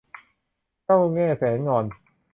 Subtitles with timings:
[0.85, 1.85] เจ้าแง่แสนงอน